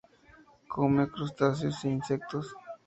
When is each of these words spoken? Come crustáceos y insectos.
Come 0.71 1.05
crustáceos 1.11 1.85
y 1.85 1.89
insectos. 1.89 2.55